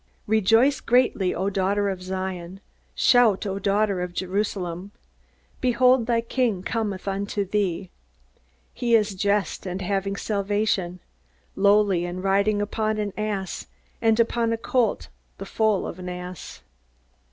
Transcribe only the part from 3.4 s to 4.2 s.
O daughter of